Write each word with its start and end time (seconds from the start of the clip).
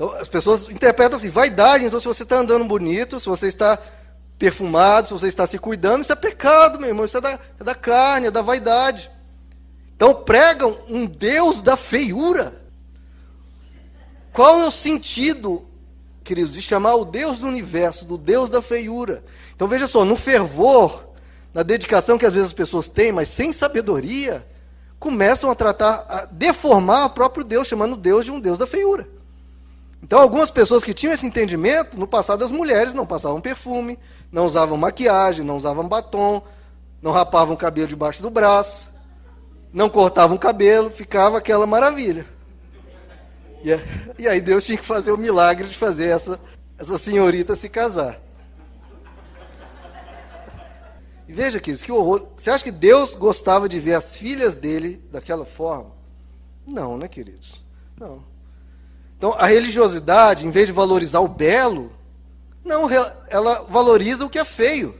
Então 0.00 0.14
as 0.14 0.30
pessoas 0.30 0.66
interpretam 0.70 1.18
assim, 1.18 1.28
vaidade, 1.28 1.84
então 1.84 2.00
se 2.00 2.06
você 2.06 2.22
está 2.22 2.36
andando 2.36 2.64
bonito, 2.64 3.20
se 3.20 3.26
você 3.26 3.48
está 3.48 3.78
perfumado, 4.38 5.08
se 5.08 5.12
você 5.12 5.28
está 5.28 5.46
se 5.46 5.58
cuidando, 5.58 6.00
isso 6.00 6.10
é 6.10 6.16
pecado, 6.16 6.80
meu 6.80 6.88
irmão, 6.88 7.04
isso 7.04 7.18
é 7.18 7.20
da, 7.20 7.38
é 7.60 7.62
da 7.62 7.74
carne, 7.74 8.28
é 8.28 8.30
da 8.30 8.40
vaidade. 8.40 9.10
Então 9.94 10.14
pregam 10.14 10.74
um 10.88 11.04
Deus 11.04 11.60
da 11.60 11.76
feiura. 11.76 12.62
Qual 14.32 14.60
é 14.60 14.66
o 14.66 14.70
sentido, 14.70 15.68
queridos, 16.24 16.50
de 16.50 16.62
chamar 16.62 16.94
o 16.94 17.04
Deus 17.04 17.38
do 17.38 17.46
universo, 17.46 18.06
do 18.06 18.16
Deus 18.16 18.48
da 18.48 18.62
feiura? 18.62 19.22
Então 19.54 19.68
veja 19.68 19.86
só, 19.86 20.02
no 20.02 20.16
fervor, 20.16 21.10
na 21.52 21.62
dedicação 21.62 22.16
que 22.16 22.24
às 22.24 22.32
vezes 22.32 22.48
as 22.48 22.54
pessoas 22.54 22.88
têm, 22.88 23.12
mas 23.12 23.28
sem 23.28 23.52
sabedoria, 23.52 24.46
começam 24.98 25.50
a 25.50 25.54
tratar, 25.54 26.06
a 26.08 26.24
deformar 26.24 27.04
o 27.04 27.10
próprio 27.10 27.44
Deus, 27.44 27.68
chamando 27.68 27.98
Deus 27.98 28.24
de 28.24 28.30
um 28.30 28.40
Deus 28.40 28.58
da 28.58 28.66
feiura. 28.66 29.19
Então, 30.10 30.18
algumas 30.18 30.50
pessoas 30.50 30.82
que 30.82 30.92
tinham 30.92 31.12
esse 31.12 31.24
entendimento, 31.24 31.96
no 31.96 32.04
passado 32.04 32.44
as 32.44 32.50
mulheres 32.50 32.92
não 32.92 33.06
passavam 33.06 33.40
perfume, 33.40 33.96
não 34.32 34.44
usavam 34.44 34.76
maquiagem, 34.76 35.46
não 35.46 35.56
usavam 35.56 35.88
batom, 35.88 36.42
não 37.00 37.12
rapavam 37.12 37.54
o 37.54 37.56
cabelo 37.56 37.86
debaixo 37.86 38.20
do 38.20 38.28
braço, 38.28 38.92
não 39.72 39.88
cortavam 39.88 40.36
o 40.36 40.40
cabelo, 40.40 40.90
ficava 40.90 41.38
aquela 41.38 41.64
maravilha. 41.64 42.26
E, 43.62 43.68
e 44.20 44.26
aí 44.26 44.40
Deus 44.40 44.66
tinha 44.66 44.76
que 44.76 44.84
fazer 44.84 45.12
o 45.12 45.16
milagre 45.16 45.68
de 45.68 45.76
fazer 45.76 46.08
essa, 46.08 46.40
essa 46.76 46.98
senhorita 46.98 47.54
se 47.54 47.68
casar. 47.68 48.20
E 51.28 51.32
veja, 51.32 51.60
queridos, 51.60 51.82
que 51.82 51.92
horror. 51.92 52.26
Você 52.36 52.50
acha 52.50 52.64
que 52.64 52.72
Deus 52.72 53.14
gostava 53.14 53.68
de 53.68 53.78
ver 53.78 53.94
as 53.94 54.16
filhas 54.16 54.56
dele 54.56 55.00
daquela 55.12 55.44
forma? 55.44 55.92
Não, 56.66 56.98
né, 56.98 57.06
queridos? 57.06 57.64
Não. 57.96 58.28
Então, 59.20 59.34
a 59.36 59.44
religiosidade, 59.44 60.46
em 60.46 60.50
vez 60.50 60.68
de 60.68 60.72
valorizar 60.72 61.20
o 61.20 61.28
belo, 61.28 61.92
não, 62.64 62.88
ela 63.28 63.66
valoriza 63.68 64.24
o 64.24 64.30
que 64.30 64.38
é 64.38 64.44
feio. 64.46 64.98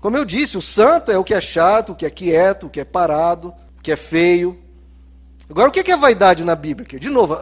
Como 0.00 0.18
eu 0.18 0.24
disse, 0.26 0.58
o 0.58 0.60
santo 0.60 1.10
é 1.10 1.16
o 1.16 1.24
que 1.24 1.32
é 1.32 1.40
chato, 1.40 1.92
o 1.92 1.94
que 1.94 2.04
é 2.04 2.10
quieto, 2.10 2.66
o 2.66 2.68
que 2.68 2.78
é 2.78 2.84
parado, 2.84 3.54
o 3.78 3.82
que 3.82 3.90
é 3.90 3.96
feio. 3.96 4.62
Agora, 5.48 5.70
o 5.70 5.72
que 5.72 5.90
é 5.90 5.96
vaidade 5.96 6.44
na 6.44 6.54
Bíblia? 6.54 7.00
De 7.00 7.08
novo, 7.08 7.38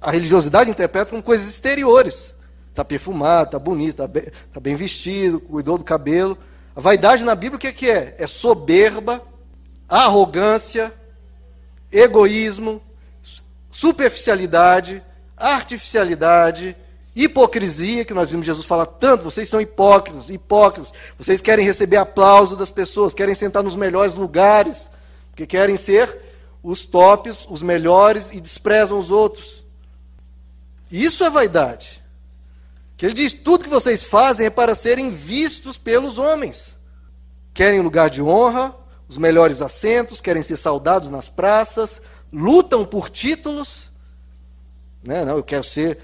a 0.00 0.10
religiosidade 0.10 0.70
interpreta 0.70 1.10
como 1.10 1.22
coisas 1.22 1.46
exteriores. 1.46 2.34
Está 2.70 2.82
perfumado, 2.82 3.48
está 3.48 3.58
bonito, 3.58 3.90
está 3.90 4.08
bem, 4.08 4.24
tá 4.54 4.60
bem, 4.60 4.74
vestido, 4.74 5.40
cuidou 5.40 5.76
do 5.76 5.84
cabelo. 5.84 6.38
A 6.74 6.80
vaidade 6.80 7.22
na 7.22 7.34
Bíblia 7.34 7.70
o 7.70 7.74
que 7.74 7.90
é? 7.90 8.16
É 8.18 8.26
soberba, 8.26 9.22
arrogância, 9.86 10.90
egoísmo, 11.92 12.80
superficialidade, 13.70 15.02
artificialidade, 15.40 16.76
hipocrisia, 17.16 18.04
que 18.04 18.14
nós 18.14 18.30
vimos 18.30 18.46
Jesus 18.46 18.66
falar 18.66 18.86
tanto, 18.86 19.24
vocês 19.24 19.48
são 19.48 19.60
hipócritas, 19.60 20.28
hipócritas, 20.28 20.92
vocês 21.18 21.40
querem 21.40 21.64
receber 21.64 21.96
aplauso 21.96 22.56
das 22.56 22.70
pessoas, 22.70 23.14
querem 23.14 23.34
sentar 23.34 23.62
nos 23.62 23.74
melhores 23.74 24.14
lugares, 24.14 24.90
porque 25.30 25.46
querem 25.46 25.76
ser 25.76 26.18
os 26.62 26.84
tops, 26.84 27.46
os 27.48 27.62
melhores 27.62 28.30
e 28.32 28.40
desprezam 28.40 28.98
os 28.98 29.10
outros. 29.10 29.64
Isso 30.90 31.24
é 31.24 31.30
vaidade. 31.30 32.02
Que 32.96 33.06
ele 33.06 33.14
diz: 33.14 33.32
tudo 33.32 33.64
que 33.64 33.70
vocês 33.70 34.04
fazem 34.04 34.46
é 34.46 34.50
para 34.50 34.74
serem 34.74 35.10
vistos 35.10 35.78
pelos 35.78 36.18
homens. 36.18 36.78
Querem 37.54 37.80
lugar 37.80 38.10
de 38.10 38.22
honra, 38.22 38.74
os 39.08 39.16
melhores 39.16 39.62
assentos, 39.62 40.20
querem 40.20 40.42
ser 40.42 40.56
saudados 40.56 41.10
nas 41.10 41.28
praças, 41.28 42.00
lutam 42.32 42.84
por 42.84 43.10
títulos 43.10 43.89
né? 45.02 45.24
Não, 45.24 45.36
eu 45.36 45.42
quero 45.42 45.64
ser 45.64 45.98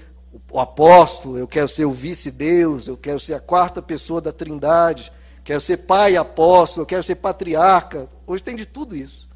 o 0.51 0.59
apóstolo, 0.59 1.37
eu 1.37 1.47
quero 1.47 1.67
ser 1.67 1.85
o 1.85 1.91
vice-deus, 1.91 2.87
eu 2.87 2.97
quero 2.97 3.19
ser 3.19 3.33
a 3.33 3.39
quarta 3.39 3.81
pessoa 3.81 4.21
da 4.21 4.31
trindade, 4.31 5.11
quero 5.43 5.61
ser 5.61 5.77
pai 5.77 6.15
apóstolo, 6.15 6.83
eu 6.83 6.87
quero 6.87 7.03
ser 7.03 7.15
patriarca. 7.15 8.07
Hoje 8.25 8.43
tem 8.43 8.55
de 8.55 8.65
tudo 8.65 8.95
isso. 8.95 9.27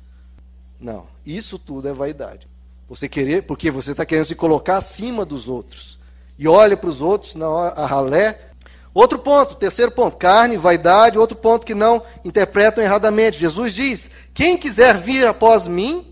Não, 0.79 1.05
isso 1.25 1.59
tudo 1.59 1.87
é 1.87 1.93
vaidade. 1.93 2.47
Você 2.89 3.07
querer, 3.07 3.43
porque 3.43 3.71
você 3.71 3.91
está 3.91 4.05
querendo 4.05 4.25
se 4.25 4.35
colocar 4.35 4.77
acima 4.77 5.23
dos 5.25 5.47
outros. 5.47 5.99
E 6.37 6.47
olha 6.47 6.75
para 6.75 6.89
os 6.89 7.01
outros, 7.01 7.35
não, 7.35 7.57
a 7.57 7.85
ralé. 7.85 8.49
Outro 8.93 9.19
ponto, 9.19 9.55
terceiro 9.55 9.91
ponto, 9.91 10.17
carne, 10.17 10.57
vaidade, 10.57 11.17
outro 11.17 11.37
ponto 11.37 11.65
que 11.65 11.73
não 11.73 12.03
interpretam 12.25 12.83
erradamente. 12.83 13.39
Jesus 13.39 13.73
diz: 13.73 14.09
quem 14.33 14.57
quiser 14.57 14.97
vir 14.97 15.25
após 15.25 15.67
mim, 15.67 16.05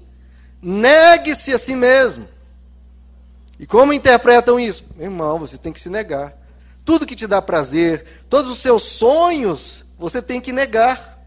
negue-se 0.62 1.54
a 1.54 1.60
si 1.60 1.76
mesmo. 1.76 2.28
E 3.60 3.68
como 3.68 3.92
interpretam 3.92 4.58
isso? 4.58 4.86
Irmão, 4.98 5.38
você 5.38 5.58
tem 5.58 5.74
que 5.74 5.80
se 5.80 5.90
negar. 5.90 6.34
Tudo 6.86 7.06
que 7.06 7.16
te 7.16 7.28
dá 7.28 7.42
prazer, 7.42 8.06
todos 8.30 8.50
os 8.50 8.60
seus 8.60 8.84
sonhos, 8.84 9.86
você 9.98 10.22
tem 10.22 10.40
que 10.40 10.54
negar. 10.54 11.20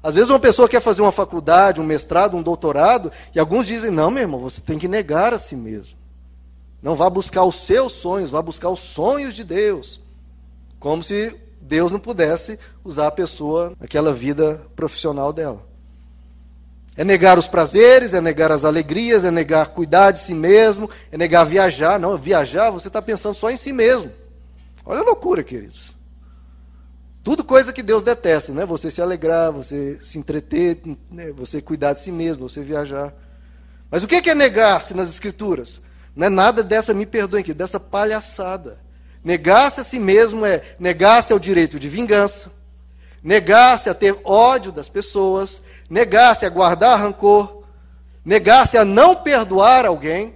Às 0.00 0.14
vezes 0.14 0.30
uma 0.30 0.38
pessoa 0.38 0.68
quer 0.68 0.80
fazer 0.80 1.02
uma 1.02 1.10
faculdade, 1.10 1.80
um 1.80 1.84
mestrado, 1.84 2.36
um 2.36 2.42
doutorado, 2.42 3.10
e 3.34 3.40
alguns 3.40 3.66
dizem: 3.66 3.90
não, 3.90 4.10
meu 4.10 4.22
irmão, 4.22 4.38
você 4.38 4.60
tem 4.60 4.78
que 4.78 4.86
negar 4.86 5.34
a 5.34 5.38
si 5.38 5.56
mesmo. 5.56 5.98
Não 6.80 6.94
vá 6.94 7.10
buscar 7.10 7.42
os 7.42 7.56
seus 7.56 7.92
sonhos, 7.92 8.30
vá 8.30 8.40
buscar 8.40 8.70
os 8.70 8.80
sonhos 8.80 9.34
de 9.34 9.42
Deus. 9.42 10.00
Como 10.78 11.02
se 11.02 11.36
Deus 11.60 11.90
não 11.90 11.98
pudesse 11.98 12.58
usar 12.84 13.08
a 13.08 13.10
pessoa 13.10 13.74
naquela 13.80 14.12
vida 14.12 14.64
profissional 14.76 15.32
dela. 15.32 15.67
É 16.98 17.04
negar 17.04 17.38
os 17.38 17.46
prazeres, 17.46 18.12
é 18.12 18.20
negar 18.20 18.50
as 18.50 18.64
alegrias, 18.64 19.24
é 19.24 19.30
negar 19.30 19.68
cuidar 19.68 20.10
de 20.10 20.18
si 20.18 20.34
mesmo, 20.34 20.90
é 21.12 21.16
negar 21.16 21.44
viajar. 21.44 21.96
Não, 21.96 22.18
viajar 22.18 22.70
você 22.70 22.88
está 22.88 23.00
pensando 23.00 23.36
só 23.36 23.48
em 23.52 23.56
si 23.56 23.72
mesmo. 23.72 24.10
Olha 24.84 25.02
a 25.02 25.04
loucura, 25.04 25.44
queridos. 25.44 25.96
Tudo 27.22 27.44
coisa 27.44 27.72
que 27.72 27.84
Deus 27.84 28.02
detesta, 28.02 28.52
né? 28.52 28.66
Você 28.66 28.90
se 28.90 29.00
alegrar, 29.00 29.52
você 29.52 29.96
se 30.02 30.18
entreter, 30.18 30.80
né? 31.08 31.30
você 31.30 31.62
cuidar 31.62 31.92
de 31.92 32.00
si 32.00 32.10
mesmo, 32.10 32.48
você 32.48 32.64
viajar. 32.64 33.14
Mas 33.88 34.02
o 34.02 34.08
que 34.08 34.28
é 34.28 34.34
negar-se 34.34 34.92
nas 34.92 35.08
Escrituras? 35.08 35.80
Não 36.16 36.26
é 36.26 36.30
nada 36.30 36.64
dessa, 36.64 36.92
me 36.92 37.06
perdoem 37.06 37.42
aqui, 37.42 37.54
dessa 37.54 37.78
palhaçada. 37.78 38.80
Negar-se 39.22 39.80
a 39.80 39.84
si 39.84 40.00
mesmo 40.00 40.44
é 40.44 40.62
negar-se 40.80 41.32
ao 41.32 41.38
direito 41.38 41.78
de 41.78 41.88
vingança, 41.88 42.50
negar-se 43.22 43.88
a 43.90 43.94
ter 43.94 44.18
ódio 44.24 44.72
das 44.72 44.88
pessoas, 44.88 45.62
negar-se 45.88 46.46
a 46.46 46.48
guardar 46.48 47.00
rancor, 47.00 47.62
negar-se 48.24 48.76
a 48.76 48.84
não 48.84 49.16
perdoar 49.16 49.86
alguém. 49.86 50.34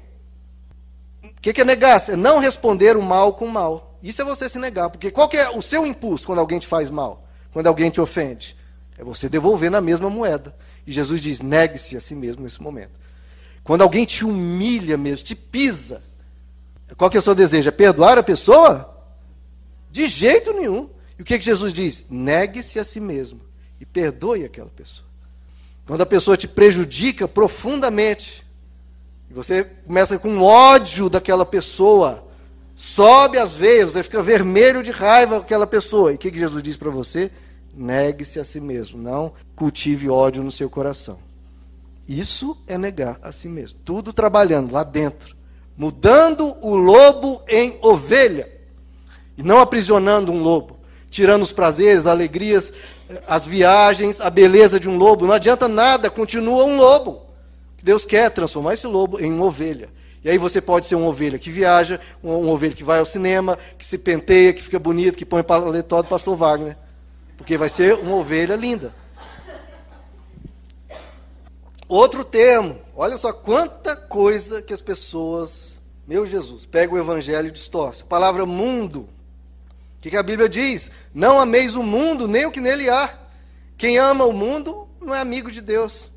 O 1.23 1.41
que, 1.41 1.61
é 1.61 1.65
negar-se? 1.65 2.13
É 2.13 2.17
não 2.17 2.39
responder 2.39 2.97
o 2.97 3.03
mal 3.03 3.35
com 3.35 3.47
o 3.47 3.51
mal. 3.51 3.99
Isso 4.03 4.21
é 4.21 4.25
você 4.25 4.49
se 4.49 4.59
negar, 4.59 4.91
porque 4.91 5.11
qual 5.11 5.29
é 5.33 5.51
o 5.51 5.63
seu 5.63 5.87
impulso 5.87 6.27
quando 6.27 6.41
alguém 6.41 6.59
te 6.59 6.67
faz 6.67 6.91
mal, 6.91 7.25
quando 7.53 7.67
alguém 7.69 7.91
te 7.91 8.01
ofende? 8.01 8.57
É 8.99 9.05
você 9.05 9.29
devolver 9.29 9.71
na 9.71 9.81
mesma 9.81 10.11
moeda. 10.11 10.55
E 10.87 10.93
Jesus 10.93 11.21
diz: 11.21 11.41
negue-se 11.41 11.97
a 11.97 12.01
si 12.01 12.15
mesmo 12.15 12.43
nesse 12.43 12.61
momento. 12.61 13.01
Quando 13.63 13.83
alguém 13.83 14.05
te 14.05 14.25
humilha 14.25 14.97
mesmo, 14.97 15.25
te 15.25 15.37
pisa, 15.37 16.03
qual 16.97 17.09
que 17.09 17.17
é 17.17 17.21
o 17.21 17.23
seu 17.23 17.35
desejo? 17.35 17.69
É 17.69 17.73
perdoar 17.73 18.19
a 18.19 18.23
pessoa? 18.23 18.89
De 19.91 20.07
jeito 20.07 20.53
nenhum. 20.53 20.91
E 21.23 21.25
o 21.25 21.25
que, 21.25 21.39
que 21.39 21.45
Jesus 21.45 21.73
diz? 21.73 22.05
Negue-se 22.11 22.81
a 22.81 22.85
si 22.85 22.99
mesmo 22.99 23.41
e 23.81 23.87
perdoe 23.87 24.45
aquela 24.45 24.69
pessoa. 24.69 25.07
Quando 25.87 26.01
a 26.01 26.07
pessoa 26.07 26.37
te 26.37 26.49
prejudica 26.49 27.29
profundamente, 27.29 28.45
e 29.31 29.33
você 29.33 29.63
começa 29.63 30.19
com 30.19 30.41
ódio 30.41 31.09
daquela 31.09 31.47
pessoa, 31.47 32.27
sobe 32.75 33.39
as 33.39 33.55
veias, 33.55 33.93
você 33.93 34.03
fica 34.03 34.21
vermelho 34.21 34.83
de 34.83 34.91
raiva 34.91 35.39
daquela 35.39 35.65
pessoa. 35.65 36.11
E 36.11 36.17
o 36.17 36.19
que, 36.19 36.29
que 36.29 36.39
Jesus 36.39 36.61
diz 36.61 36.77
para 36.77 36.91
você? 36.91 37.31
Negue-se 37.73 38.41
a 38.41 38.45
si 38.45 38.59
mesmo, 38.59 38.99
não 38.99 39.33
cultive 39.55 40.11
ódio 40.11 40.43
no 40.43 40.51
seu 40.51 40.69
coração. 40.69 41.21
Isso 42.09 42.61
é 42.67 42.77
negar 42.77 43.21
a 43.23 43.31
si 43.31 43.49
mesmo. 43.49 43.79
Tudo 43.85 44.13
trabalhando 44.13 44.73
lá 44.73 44.83
dentro, 44.83 45.37
mudando 45.77 46.57
o 46.61 46.75
lobo 46.75 47.45
em 47.47 47.79
ovelha 47.81 48.51
e 49.39 49.43
não 49.45 49.61
aprisionando 49.61 50.33
um 50.33 50.43
lobo 50.43 50.82
tirando 51.13 51.43
os 51.43 51.53
prazeres, 51.53 52.07
alegrias, 52.07 52.73
as 53.29 53.45
viagens, 53.45 54.19
a 54.19 54.31
beleza 54.31 54.81
de 54.81 54.89
um 54.89 54.97
lobo. 54.97 55.27
Não 55.27 55.35
adianta 55.35 55.69
nada, 55.69 56.11
continua 56.11 56.65
um 56.65 56.79
lobo. 56.79 57.27
Deus 57.83 58.07
quer 58.07 58.31
transformar 58.31 58.75
esse 58.75 58.87
lobo 58.87 59.21
em 59.21 59.31
uma 59.31 59.45
ovelha. 59.45 59.91
E 60.25 60.31
aí 60.31 60.39
você 60.39 60.61
pode 60.61 60.87
ser 60.87 60.95
uma 60.95 61.09
ovelha 61.09 61.39
que 61.39 61.51
viaja, 61.51 62.01
uma, 62.23 62.37
uma 62.37 62.53
ovelha 62.53 62.75
que 62.75 62.83
vai 62.83 62.99
ao 62.99 63.05
cinema, 63.05 63.59
que 63.77 63.85
se 63.85 63.99
penteia, 63.99 64.55
que 64.55 64.63
fica 64.63 64.79
bonito, 64.79 65.19
que 65.19 65.27
põe 65.27 65.43
paletó 65.43 66.01
do 66.01 66.09
pastor 66.09 66.35
Wagner. 66.35 66.77
Porque 67.37 67.59
vai 67.59 67.69
ser 67.69 67.95
uma 67.95 68.17
ovelha 68.17 68.57
linda. 68.57 68.95
Outro 71.87 72.25
termo, 72.25 72.81
olha 72.97 73.19
só 73.19 73.35
quanta 73.35 73.95
coisa 73.95 74.63
que 74.63 74.73
as 74.73 74.81
pessoas, 74.81 75.75
meu 76.09 76.25
Jesus, 76.25 76.65
pega 76.65 76.95
o 76.95 76.99
evangelho 76.99 77.49
e 77.49 77.53
distorce. 77.53 78.03
A 78.03 78.07
palavra 78.07 78.47
mundo 78.47 79.07
que, 80.03 80.11
que 80.11 80.17
a 80.17 80.23
Bíblia 80.23 80.49
diz? 80.49 80.91
Não 81.15 81.39
ameis 81.39 81.77
o 81.77 81.83
mundo, 81.83 82.27
nem 82.27 82.45
o 82.45 82.51
que 82.51 82.61
nele 82.61 82.91
há. 82.91 83.09
Quem 83.79 83.99
ama 83.99 84.25
o 84.25 84.33
mundo 84.33 84.89
não 85.01 85.15
é 85.15 85.21
amigo 85.21 85.49
de 85.49 85.61
Deus. 85.61 86.11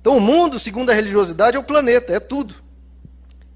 Então, 0.00 0.16
o 0.16 0.20
mundo, 0.20 0.60
segundo 0.60 0.90
a 0.90 0.94
religiosidade, 0.94 1.56
é 1.56 1.60
o 1.60 1.64
planeta, 1.64 2.12
é 2.12 2.20
tudo. 2.20 2.54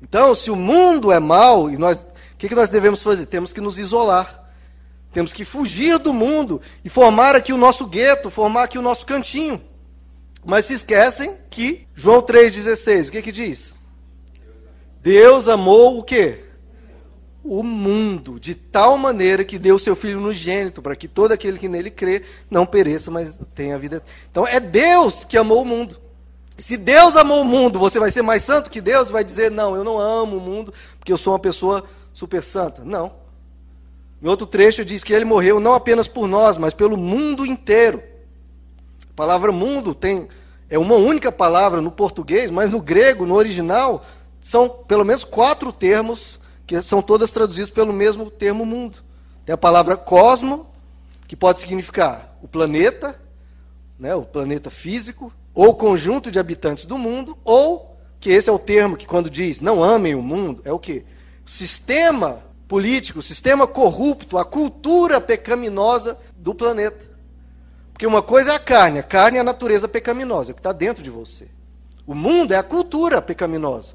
Então, 0.03 0.35
se 0.35 0.51
o 0.51 0.57
mundo 0.57 1.13
é 1.13 1.21
mau, 1.21 1.71
e 1.71 1.79
nós, 1.79 1.99
o 1.99 2.37
que, 2.37 2.49
que 2.49 2.55
nós 2.55 2.69
devemos 2.69 3.01
fazer? 3.01 3.27
Temos 3.27 3.53
que 3.53 3.61
nos 3.61 3.79
isolar. 3.79 4.51
Temos 5.13 5.33
que 5.33 5.45
fugir 5.45 5.99
do 5.99 6.13
mundo 6.13 6.61
e 6.85 6.89
formar 6.89 7.37
aqui 7.37 7.53
o 7.53 7.57
nosso 7.57 7.87
gueto, 7.87 8.29
formar 8.29 8.65
aqui 8.65 8.79
o 8.79 8.83
nosso 8.83 9.07
cantinho. 9.07 9.63
Mas 10.45 10.65
se 10.65 10.75
esquecem 10.75 11.37
que 11.49 11.87
João 11.95 12.21
3,16, 12.21 13.09
o 13.09 13.13
que, 13.13 13.23
que 13.23 13.33
diz? 13.33 13.75
Deus 15.01 15.49
amou 15.49 16.01
o 16.01 16.03
quê? 16.03 16.46
O 17.49 17.63
mundo, 17.63 18.41
de 18.41 18.55
tal 18.55 18.99
maneira 18.99 19.45
que 19.45 19.59
deu 19.59 19.79
seu 19.79 19.95
Filho 19.95 20.19
unigênito, 20.19 20.83
para 20.83 20.97
que 20.97 21.07
todo 21.07 21.33
aquele 21.33 21.59
que 21.59 21.69
nele 21.69 21.91
crê 21.91 22.23
não 22.51 22.67
pereça, 22.67 23.11
mas 23.11 23.39
tenha 23.55 23.79
vida. 23.79 24.03
Então 24.31 24.47
é 24.47 24.59
Deus 24.59 25.25
que 25.25 25.39
amou 25.39 25.63
o 25.63 25.65
mundo. 25.65 26.01
Se 26.59 26.77
Deus 26.77 27.17
amou 27.17 27.43
o 27.43 27.45
mundo, 27.45 27.79
você 27.79 28.01
vai 28.01 28.11
ser 28.11 28.23
mais 28.23 28.43
santo 28.43 28.71
que 28.71 28.81
Deus? 28.81 29.11
Vai 29.11 29.23
dizer, 29.23 29.51
não, 29.51 29.77
eu 29.77 29.85
não 29.85 30.01
amo 30.01 30.39
o 30.39 30.41
mundo, 30.41 30.73
porque 30.99 31.13
eu 31.13 31.19
sou 31.19 31.33
uma 31.33 31.39
pessoa 31.39 31.85
super 32.13 32.43
santa. 32.43 32.83
Não. 32.85 33.13
Em 34.23 34.27
outro 34.27 34.47
trecho 34.47 34.85
diz 34.85 35.05
que 35.05 35.13
ele 35.13 35.25
morreu 35.25 35.61
não 35.61 35.75
apenas 35.75 36.09
por 36.09 36.27
nós, 36.27 36.57
mas 36.57 36.75
pelo 36.75 36.97
mundo 36.97 37.45
inteiro. 37.47 38.03
A 39.11 39.15
palavra 39.15 39.53
mundo 39.53 39.95
tem 39.95 40.27
é 40.69 40.79
uma 40.79 40.97
única 40.97 41.31
palavra 41.31 41.81
no 41.81 41.93
português, 41.93 42.51
mas 42.51 42.71
no 42.71 42.81
grego, 42.81 43.25
no 43.25 43.35
original, 43.35 44.05
são 44.43 44.69
pelo 44.69 45.05
menos 45.05 45.23
quatro 45.23 45.73
termos 45.73 46.36
que 46.67 46.81
são 46.83 47.01
todas 47.01 47.31
traduzidas 47.31 47.71
pelo 47.71 47.93
mesmo 47.93 48.31
termo 48.31 48.67
mundo. 48.67 48.99
Tem 49.45 49.53
a 49.55 49.59
palavra 49.59 49.97
cosmo, 49.97 50.67
que 51.27 51.37
pode 51.37 51.61
significar 51.61 52.37
o 52.43 52.49
planeta, 52.49 53.19
né, 53.99 54.15
o 54.15 54.23
planeta 54.23 54.71
físico, 54.71 55.33
ou 55.55 55.75
conjunto 55.75 56.31
de 56.31 56.39
habitantes 56.39 56.85
do 56.85 56.99
mundo, 56.99 57.39
ou, 57.45 57.97
que 58.21 58.31
esse 58.31 58.51
é 58.51 58.53
o 58.53 58.59
termo 58.59 58.97
que 58.97 59.07
quando 59.07 59.31
diz 59.31 59.61
não 59.61 59.83
amem 59.83 60.15
o 60.15 60.23
mundo, 60.23 60.61
é 60.65 60.73
o 60.73 60.79
que? 60.79 61.05
O 61.47 61.51
sistema 61.51 62.43
político, 62.67 63.21
o 63.21 63.23
sistema 63.23 63.67
corrupto, 63.67 64.37
a 64.37 64.45
cultura 64.45 65.21
pecaminosa 65.21 66.19
do 66.37 66.55
planeta. 66.55 67.07
Porque 67.93 68.07
uma 68.07 68.21
coisa 68.21 68.53
é 68.53 68.55
a 68.57 68.59
carne, 68.59 68.99
a 68.99 69.03
carne 69.03 69.39
é 69.39 69.41
a 69.41 69.45
natureza 69.45 69.89
pecaminosa, 69.89 70.51
é 70.51 70.53
o 70.53 70.55
que 70.55 70.61
está 70.61 70.73
dentro 70.73 71.03
de 71.03 71.11
você. 71.11 71.49
O 72.07 72.15
mundo 72.15 72.53
é 72.53 72.57
a 72.57 72.63
cultura 72.63 73.23
pecaminosa. 73.23 73.95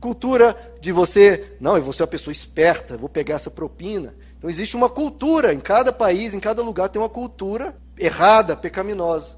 Cultura 0.00 0.56
de 0.80 0.90
você, 0.90 1.56
não, 1.60 1.76
eu 1.76 1.82
vou 1.82 1.92
ser 1.92 2.02
uma 2.02 2.08
pessoa 2.08 2.32
esperta, 2.32 2.96
vou 2.96 3.08
pegar 3.08 3.36
essa 3.36 3.50
propina. 3.50 4.14
Então 4.36 4.50
existe 4.50 4.74
uma 4.74 4.88
cultura, 4.88 5.52
em 5.52 5.60
cada 5.60 5.92
país, 5.92 6.34
em 6.34 6.40
cada 6.40 6.62
lugar 6.62 6.88
tem 6.88 7.00
uma 7.00 7.08
cultura 7.08 7.76
errada, 7.96 8.56
pecaminosa. 8.56 9.36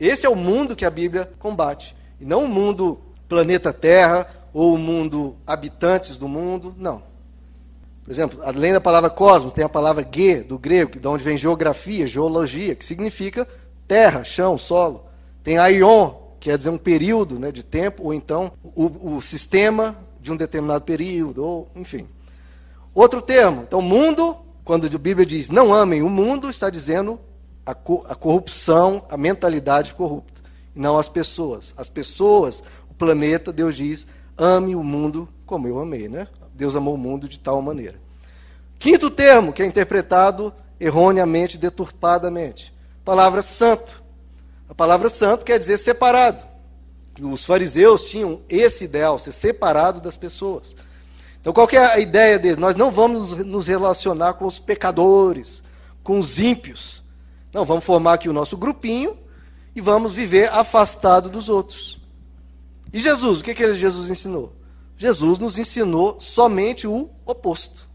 Esse 0.00 0.26
é 0.26 0.28
o 0.28 0.34
mundo 0.34 0.74
que 0.74 0.84
a 0.84 0.90
Bíblia 0.90 1.30
combate. 1.38 1.94
E 2.20 2.24
não 2.24 2.44
o 2.44 2.48
mundo 2.48 3.00
planeta 3.28 3.72
Terra 3.72 4.28
ou 4.52 4.74
o 4.74 4.78
mundo 4.78 5.36
habitantes 5.46 6.16
do 6.16 6.26
mundo, 6.26 6.74
não. 6.76 7.02
Por 8.02 8.10
exemplo, 8.10 8.40
além 8.42 8.72
da 8.72 8.80
palavra 8.80 9.10
cosmos, 9.10 9.52
tem 9.52 9.64
a 9.64 9.68
palavra 9.68 10.06
ge, 10.08 10.36
do 10.36 10.58
grego, 10.58 10.98
de 10.98 11.08
onde 11.08 11.24
vem 11.24 11.36
geografia, 11.36 12.06
geologia, 12.06 12.74
que 12.74 12.84
significa 12.84 13.46
terra, 13.86 14.22
chão, 14.22 14.56
solo. 14.56 15.06
Tem 15.42 15.58
aion, 15.58 16.14
quer 16.40 16.56
dizer 16.56 16.70
um 16.70 16.78
período 16.78 17.38
né, 17.38 17.50
de 17.50 17.62
tempo, 17.62 18.04
ou 18.04 18.14
então 18.14 18.52
o, 18.62 19.16
o 19.16 19.22
sistema 19.22 19.96
de 20.20 20.32
um 20.32 20.36
determinado 20.36 20.84
período, 20.84 21.44
ou 21.44 21.68
enfim. 21.76 22.06
Outro 22.94 23.20
termo, 23.20 23.62
então, 23.62 23.80
mundo, 23.80 24.36
quando 24.64 24.86
a 24.86 24.98
Bíblia 24.98 25.26
diz 25.26 25.48
não 25.48 25.72
amem 25.74 26.02
o 26.02 26.08
mundo, 26.08 26.48
está 26.48 26.70
dizendo 26.70 27.20
a, 27.64 27.72
a 27.72 28.14
corrupção, 28.14 29.04
a 29.10 29.16
mentalidade 29.16 29.94
corrupta, 29.94 30.42
e 30.74 30.80
não 30.80 30.98
as 30.98 31.08
pessoas. 31.08 31.74
As 31.76 31.88
pessoas, 31.88 32.62
o 32.90 32.94
planeta, 32.94 33.52
Deus 33.52 33.76
diz, 33.76 34.06
ame 34.36 34.74
o 34.74 34.82
mundo 34.82 35.28
como 35.46 35.68
eu 35.68 35.78
amei, 35.78 36.08
né? 36.08 36.26
Deus 36.54 36.74
amou 36.74 36.94
o 36.94 36.98
mundo 36.98 37.28
de 37.28 37.38
tal 37.38 37.62
maneira. 37.62 38.00
Quinto 38.78 39.08
termo, 39.08 39.52
que 39.52 39.62
é 39.62 39.66
interpretado 39.66 40.52
erroneamente, 40.78 41.56
deturpadamente. 41.56 42.74
Palavra 43.04 43.40
santo. 43.40 44.02
A 44.68 44.74
palavra 44.74 45.08
santo 45.08 45.44
quer 45.44 45.58
dizer 45.58 45.78
separado. 45.78 46.42
Os 47.20 47.44
fariseus 47.44 48.04
tinham 48.04 48.42
esse 48.48 48.84
ideal, 48.84 49.18
ser 49.18 49.32
separado 49.32 50.00
das 50.00 50.16
pessoas. 50.16 50.76
Então, 51.40 51.52
qual 51.52 51.68
é 51.70 51.78
a 51.78 51.98
ideia 51.98 52.38
deles? 52.38 52.58
Nós 52.58 52.74
não 52.74 52.90
vamos 52.90 53.32
nos 53.44 53.68
relacionar 53.68 54.34
com 54.34 54.44
os 54.44 54.58
pecadores, 54.58 55.62
com 56.02 56.18
os 56.18 56.38
ímpios. 56.38 57.02
Não, 57.54 57.64
vamos 57.64 57.84
formar 57.84 58.14
aqui 58.14 58.28
o 58.28 58.32
nosso 58.32 58.56
grupinho 58.56 59.16
e 59.74 59.80
vamos 59.80 60.12
viver 60.12 60.50
afastado 60.50 61.30
dos 61.30 61.48
outros. 61.48 62.00
E 62.92 63.00
Jesus, 63.00 63.40
o 63.40 63.44
que, 63.44 63.54
que 63.54 63.74
Jesus 63.74 64.10
ensinou? 64.10 64.52
Jesus 64.96 65.38
nos 65.38 65.58
ensinou 65.58 66.18
somente 66.20 66.86
o 66.86 67.10
oposto. 67.24 67.88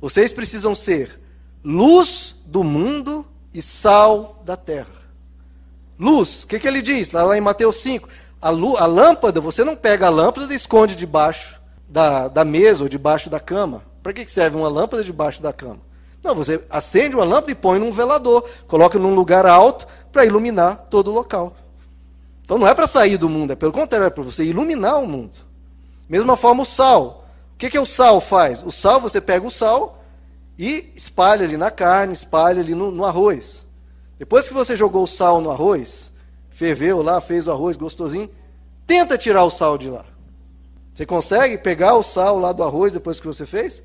Vocês 0.00 0.32
precisam 0.32 0.74
ser 0.74 1.20
luz 1.62 2.36
do 2.46 2.62
mundo 2.62 3.26
e 3.52 3.60
sal 3.60 4.40
da 4.44 4.56
terra. 4.56 5.07
Luz, 5.98 6.44
o 6.44 6.46
que, 6.46 6.58
que 6.58 6.68
ele 6.68 6.80
diz? 6.80 7.10
Lá, 7.10 7.36
em 7.36 7.40
Mateus 7.40 7.76
5. 7.76 8.08
A, 8.40 8.48
a, 8.48 8.86
lâmpada, 8.86 9.40
você 9.40 9.64
não 9.64 9.74
pega 9.74 10.06
a 10.06 10.10
lâmpada 10.10 10.52
e 10.52 10.56
esconde 10.56 10.94
debaixo 10.94 11.60
da, 11.88 12.28
da 12.28 12.44
mesa 12.44 12.84
ou 12.84 12.88
debaixo 12.88 13.28
da 13.28 13.40
cama. 13.40 13.82
Para 14.02 14.12
que, 14.12 14.24
que 14.24 14.30
serve 14.30 14.56
uma 14.56 14.68
lâmpada 14.68 15.02
debaixo 15.02 15.42
da 15.42 15.52
cama? 15.52 15.80
Não, 16.22 16.34
você 16.34 16.60
acende 16.70 17.16
uma 17.16 17.24
lâmpada 17.24 17.50
e 17.50 17.54
põe 17.54 17.78
num 17.78 17.92
velador, 17.92 18.48
coloca 18.66 18.98
num 18.98 19.14
lugar 19.14 19.44
alto 19.46 19.86
para 20.12 20.24
iluminar 20.24 20.86
todo 20.90 21.10
o 21.10 21.14
local. 21.14 21.56
Então 22.42 22.58
não 22.58 22.66
é 22.66 22.74
para 22.74 22.86
sair 22.86 23.16
do 23.16 23.28
mundo, 23.28 23.52
é 23.52 23.56
pelo 23.56 23.72
contrário, 23.72 24.06
é 24.06 24.10
para 24.10 24.22
você 24.22 24.44
iluminar 24.44 24.98
o 24.98 25.06
mundo. 25.06 25.32
Mesma 26.08 26.36
forma 26.36 26.62
o 26.62 26.66
sal. 26.66 27.26
O 27.54 27.58
que, 27.58 27.68
que 27.68 27.78
o 27.78 27.84
sal 27.84 28.20
faz? 28.20 28.62
O 28.62 28.70
sal, 28.70 29.00
você 29.00 29.20
pega 29.20 29.46
o 29.46 29.50
sal 29.50 30.02
e 30.58 30.92
espalha 30.94 31.44
ali 31.44 31.56
na 31.56 31.70
carne, 31.70 32.14
espalha 32.14 32.60
ali 32.60 32.74
no, 32.74 32.90
no 32.90 33.04
arroz. 33.04 33.67
Depois 34.18 34.48
que 34.48 34.54
você 34.54 34.74
jogou 34.74 35.04
o 35.04 35.06
sal 35.06 35.40
no 35.40 35.50
arroz, 35.50 36.12
ferveu 36.50 37.02
lá, 37.02 37.20
fez 37.20 37.46
o 37.46 37.52
arroz 37.52 37.76
gostosinho, 37.76 38.28
tenta 38.86 39.16
tirar 39.16 39.44
o 39.44 39.50
sal 39.50 39.78
de 39.78 39.88
lá. 39.88 40.04
Você 40.94 41.06
consegue 41.06 41.58
pegar 41.58 41.94
o 41.94 42.02
sal 42.02 42.38
lá 42.38 42.52
do 42.52 42.64
arroz 42.64 42.92
depois 42.92 43.20
que 43.20 43.26
você 43.26 43.46
fez? 43.46 43.82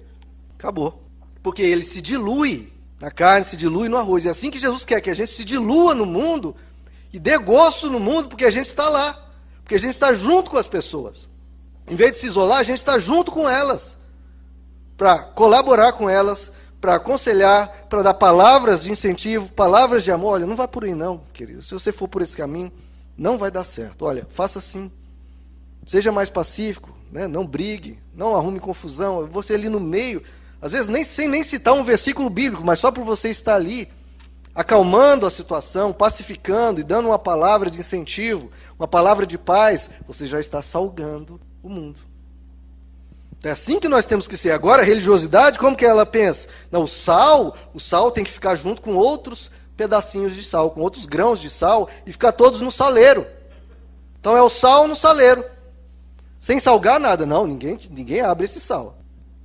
Acabou 0.58 1.04
porque 1.44 1.62
ele 1.62 1.84
se 1.84 2.02
dilui 2.02 2.72
na 3.00 3.12
carne, 3.12 3.44
se 3.44 3.58
dilui 3.58 3.90
no 3.90 3.98
arroz. 3.98 4.24
E 4.24 4.30
é 4.30 4.32
assim 4.32 4.50
que 4.50 4.58
Jesus 4.58 4.86
quer 4.86 5.02
que 5.02 5.10
a 5.10 5.14
gente 5.14 5.30
se 5.30 5.44
dilua 5.44 5.94
no 5.94 6.06
mundo 6.06 6.56
e 7.12 7.20
dê 7.20 7.38
gosto 7.38 7.90
no 7.90 8.00
mundo, 8.00 8.30
porque 8.30 8.46
a 8.46 8.50
gente 8.50 8.68
está 8.68 8.88
lá, 8.88 9.14
porque 9.62 9.76
a 9.76 9.80
gente 9.80 9.92
está 9.92 10.14
junto 10.14 10.50
com 10.50 10.58
as 10.58 10.68
pessoas. 10.68 11.28
Em 11.88 11.96
vez 11.96 12.14
de 12.14 12.20
se 12.20 12.28
isolar, 12.28 12.60
a 12.60 12.64
gente 12.64 12.78
está 12.78 12.98
junto 12.98 13.30
com 13.30 13.48
elas, 13.48 13.98
para 14.96 15.20
colaborar 15.20 15.92
com 15.92 16.10
elas, 16.10 16.50
para 16.84 16.96
aconselhar, 16.96 17.86
para 17.88 18.04
dar 18.04 18.14
palavras 18.14 18.84
de 18.84 18.92
incentivo, 18.92 19.50
palavras 19.54 20.04
de 20.04 20.12
amor. 20.12 20.34
Olha, 20.34 20.46
não 20.46 20.58
vai 20.58 20.68
por 20.68 20.84
aí 20.84 20.94
não, 20.94 21.22
querido. 21.32 21.62
Se 21.62 21.74
você 21.74 21.94
for 21.94 22.10
por 22.10 22.22
esse 22.22 22.36
caminho, 22.36 22.74
não 23.18 23.38
vai 23.38 23.50
dar 23.50 23.64
certo. 23.64 24.04
Olha, 24.04 24.28
faça 24.30 24.60
assim. 24.60 24.92
Seja 25.88 26.12
mais 26.12 26.30
pacífico, 26.30 26.94
né? 27.10 27.26
não 27.26 27.48
brigue, 27.48 27.98
não 28.14 28.36
arrume 28.36 28.60
confusão. 28.60 29.26
Você 29.28 29.54
ali 29.54 29.70
no 29.70 29.80
meio 29.80 30.22
às 30.62 30.74
vezes 30.74 30.90
nem 30.90 31.06
sem 31.06 31.30
nem 31.30 31.42
citar 31.42 31.74
um 31.74 31.86
versículo 31.86 32.30
bíblico, 32.30 32.66
mas 32.66 32.80
só 32.80 32.92
por 32.92 33.06
você 33.06 33.30
estar 33.30 33.56
ali, 33.56 33.88
acalmando 34.54 35.26
a 35.26 35.32
situação, 35.32 35.94
pacificando 35.94 36.82
e 36.82 36.84
dando 36.84 37.08
uma 37.08 37.20
palavra 37.20 37.72
de 37.72 37.80
incentivo, 37.80 38.52
uma 38.78 38.90
palavra 38.90 39.26
de 39.26 39.38
paz, 39.38 39.90
você 40.06 40.26
já 40.26 40.38
está 40.38 40.62
salgando 40.62 41.40
o 41.62 41.70
mundo. 41.70 42.02
É 43.44 43.52
assim 43.52 43.78
que 43.78 43.90
nós 43.90 44.06
temos 44.06 44.26
que 44.26 44.38
ser. 44.38 44.52
Agora, 44.52 44.82
a 44.82 44.86
religiosidade, 44.86 45.60
como 45.60 45.76
que 45.76 45.86
ela 45.86 46.06
pensa? 46.06 46.48
Não, 46.72 46.84
o 46.84 46.88
sal, 46.88 47.54
o 47.74 47.80
sal 47.80 48.10
tem 48.10 48.24
que 48.24 48.32
ficar 48.32 48.56
junto 48.56 48.82
com 48.82 48.96
outros 48.96 49.52
pedacinhos 49.76 50.34
de 50.34 50.42
sal, 50.42 50.72
com 50.72 50.80
outros 50.80 51.06
grãos 51.06 51.42
de 51.42 51.50
sal 51.50 51.90
e 52.06 52.12
ficar 52.14 52.32
todos 52.32 52.62
no 52.62 52.72
saleiro. 52.72 53.28
Então 54.18 54.38
é 54.38 54.42
o 54.42 54.50
sal 54.50 54.88
no 54.88 54.96
saleiro. 54.96 55.44
Sem 56.40 56.58
salgar 56.58 57.02
nada. 57.02 57.26
Não, 57.26 57.46
ninguém, 57.46 57.78
ninguém 57.92 58.22
abre 58.22 58.46
esse 58.46 58.62
sal. 58.62 58.98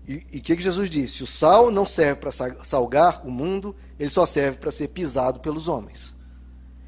E 0.06 0.38
o 0.38 0.42
que, 0.42 0.56
que 0.56 0.62
Jesus 0.62 0.88
disse? 0.88 1.24
O 1.24 1.26
sal 1.26 1.70
não 1.70 1.84
serve 1.84 2.20
para 2.20 2.32
salgar 2.62 3.26
o 3.26 3.30
mundo, 3.30 3.76
ele 3.98 4.08
só 4.08 4.24
serve 4.24 4.58
para 4.58 4.70
ser 4.70 4.88
pisado 4.88 5.40
pelos 5.40 5.68
homens. 5.68 6.16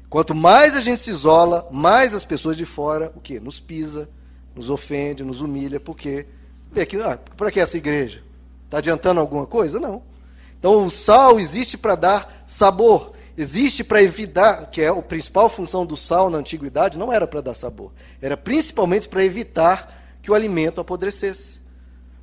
Quanto 0.09 0.33
mais 0.33 0.75
a 0.75 0.79
gente 0.79 1.01
se 1.01 1.11
isola, 1.11 1.67
mais 1.71 2.13
as 2.13 2.25
pessoas 2.25 2.57
de 2.57 2.65
fora, 2.65 3.11
o 3.15 3.21
quê? 3.21 3.39
Nos 3.39 3.59
pisa, 3.59 4.09
nos 4.55 4.69
ofende, 4.69 5.23
nos 5.23 5.41
humilha, 5.41 5.79
porque 5.79 6.25
ah, 7.05 7.17
para 7.35 7.51
que 7.51 7.59
essa 7.59 7.77
igreja? 7.77 8.23
Está 8.65 8.77
adiantando 8.77 9.19
alguma 9.19 9.45
coisa? 9.45 9.79
Não. 9.79 10.01
Então 10.57 10.85
o 10.85 10.91
sal 10.91 11.39
existe 11.39 11.77
para 11.77 11.95
dar 11.95 12.43
sabor, 12.45 13.13
existe 13.35 13.83
para 13.83 14.01
evitar, 14.01 14.69
que 14.69 14.81
é 14.81 14.87
a 14.87 15.01
principal 15.01 15.49
função 15.49 15.85
do 15.85 15.97
sal 15.97 16.29
na 16.29 16.37
antiguidade, 16.37 16.99
não 16.99 17.11
era 17.11 17.25
para 17.25 17.41
dar 17.41 17.55
sabor, 17.55 17.91
era 18.21 18.37
principalmente 18.37 19.09
para 19.09 19.25
evitar 19.25 19.91
que 20.21 20.29
o 20.29 20.35
alimento 20.35 20.79
apodrecesse. 20.79 21.59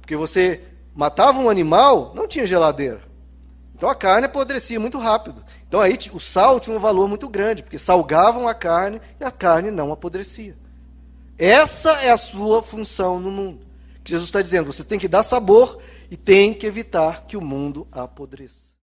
Porque 0.00 0.16
você 0.16 0.62
matava 0.94 1.40
um 1.40 1.50
animal, 1.50 2.12
não 2.14 2.28
tinha 2.28 2.46
geladeira. 2.46 3.02
Então 3.74 3.88
a 3.88 3.94
carne 3.94 4.26
apodrecia 4.26 4.80
muito 4.80 4.98
rápido. 4.98 5.44
Então 5.66 5.80
aí 5.80 5.98
o 6.12 6.18
sal 6.18 6.58
tinha 6.58 6.76
um 6.76 6.80
valor 6.80 7.08
muito 7.08 7.28
grande, 7.28 7.62
porque 7.62 7.78
salgavam 7.78 8.48
a 8.48 8.54
carne 8.54 9.00
e 9.20 9.24
a 9.24 9.30
carne 9.30 9.70
não 9.70 9.92
apodrecia. 9.92 10.56
Essa 11.36 11.90
é 12.02 12.10
a 12.10 12.16
sua 12.16 12.62
função 12.62 13.20
no 13.20 13.30
mundo. 13.30 13.67
Jesus 14.08 14.28
está 14.28 14.40
dizendo: 14.40 14.72
você 14.72 14.82
tem 14.82 14.98
que 14.98 15.06
dar 15.06 15.22
sabor 15.22 15.78
e 16.10 16.16
tem 16.16 16.54
que 16.54 16.66
evitar 16.66 17.26
que 17.26 17.36
o 17.36 17.42
mundo 17.42 17.86
apodreça. 17.92 18.67